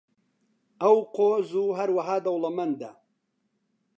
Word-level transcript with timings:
ئەو 0.81 0.97
قۆز 1.15 1.49
و 1.65 1.75
هەروەها 1.79 2.17
دەوڵەمەندە. 2.25 2.91